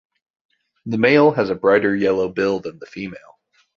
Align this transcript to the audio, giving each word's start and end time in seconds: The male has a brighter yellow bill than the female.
The 0.87 0.97
male 0.97 1.29
has 1.33 1.51
a 1.51 1.55
brighter 1.55 1.95
yellow 1.95 2.27
bill 2.27 2.59
than 2.59 2.79
the 2.79 2.87
female. 2.87 3.37